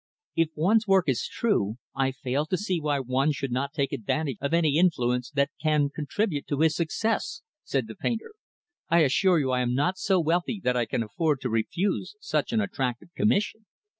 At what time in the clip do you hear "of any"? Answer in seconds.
4.41-4.79